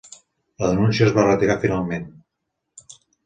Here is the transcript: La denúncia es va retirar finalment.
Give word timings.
La 0.61 0.69
denúncia 0.71 1.05
es 1.09 1.13
va 1.17 1.25
retirar 1.27 1.57
finalment. 1.65 2.09